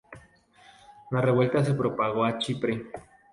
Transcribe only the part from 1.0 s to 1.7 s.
La revuelta